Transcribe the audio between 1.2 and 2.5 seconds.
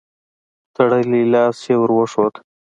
لاس يې ور وښود.